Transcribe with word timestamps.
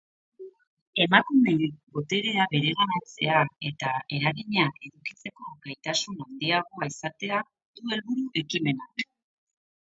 Emakumeek 1.03 1.75
boterea 1.97 2.47
bereganatzea 2.53 3.41
eta 3.71 3.91
eragina 4.21 4.65
edukitzeko 4.87 5.53
gaitasun 5.67 6.19
handiagoa 6.25 6.89
izatea 6.95 7.45
du 7.75 7.95
helburu 7.95 8.25
ekimenak. 8.43 9.07